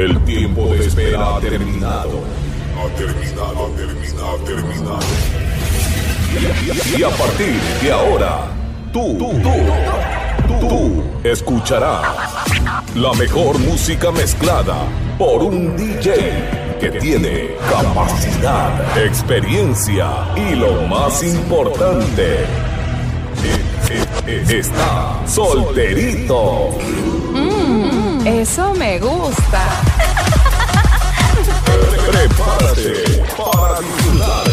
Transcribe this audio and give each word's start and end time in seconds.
El 0.00 0.18
tiempo 0.24 0.66
de 0.68 0.86
espera 0.86 1.36
ha 1.36 1.40
terminado. 1.40 2.22
Ha 2.74 2.88
terminado, 2.96 3.66
ha 3.66 3.76
terminado, 3.76 4.30
ha 4.30 4.44
terminado. 4.46 5.00
Y, 6.96 7.02
a 7.02 7.10
partir 7.10 7.60
de 7.82 7.92
ahora, 7.92 8.46
tú, 8.94 9.18
tú, 9.18 9.30
tú, 10.48 10.68
tú, 10.68 11.02
escucharás 11.22 12.16
la 12.94 13.12
mejor 13.12 13.58
música 13.58 14.10
mezclada 14.10 14.86
por 15.18 15.42
un 15.42 15.76
DJ 15.76 16.78
que 16.80 16.92
tiene 16.92 17.50
capacidad, 17.70 18.96
experiencia 19.04 20.08
y 20.34 20.54
lo 20.54 20.80
más 20.88 21.22
importante, 21.22 22.46
está 24.48 25.20
solterito. 25.26 26.70
Mm, 27.34 28.26
eso 28.26 28.72
me 28.74 28.98
gusta. 28.98 29.89
Prepara-te 32.30 33.18
para 33.36 33.80
desfrutar 33.80 34.49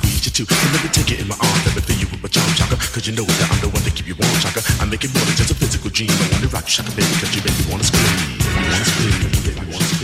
squeeze 0.00 0.24
you 0.24 0.32
too. 0.32 0.46
So 0.48 0.66
let 0.72 0.82
me 0.82 0.90
take 0.90 1.10
it 1.12 1.20
in 1.20 1.28
my 1.28 1.36
arms, 1.36 1.64
let 1.66 1.76
me 1.76 1.82
fill 1.82 1.98
you 2.00 2.08
with 2.08 2.22
my 2.22 2.28
charm, 2.28 2.48
chaka. 2.56 2.76
Cause 2.76 3.06
you 3.06 3.14
know 3.14 3.24
that 3.24 3.48
I'm 3.52 3.60
the 3.60 3.68
one 3.68 3.82
that 3.84 3.94
keep 3.94 4.08
you 4.08 4.16
warm, 4.16 4.36
chaka. 4.40 4.60
I 4.80 4.84
make 4.88 5.04
it 5.04 5.12
more 5.12 5.24
than 5.24 5.36
just 5.36 5.50
a 5.50 5.54
physical 5.54 5.90
dream. 5.90 6.10
I 6.10 6.26
wanna 6.32 6.48
rock 6.48 6.64
you, 6.64 6.74
chaka, 6.80 6.90
baby, 6.96 7.12
cause 7.20 7.32
you 7.36 7.42
make 7.44 7.56
me 7.60 7.64
wanna 7.68 7.84
scream. 7.84 8.08
Wanna 8.56 8.84
scream, 8.84 9.12
baby, 9.44 9.60
wanna 9.68 9.84
scream. 9.84 9.99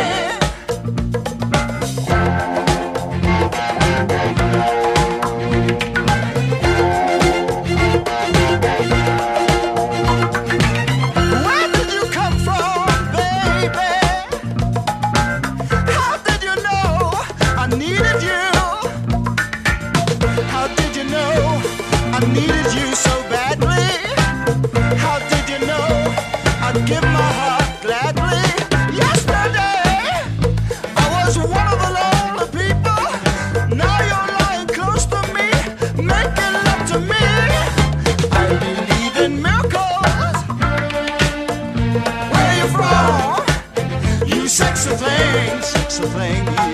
Yeah. 0.00 0.29
a 46.02 46.06
thing 46.08 46.69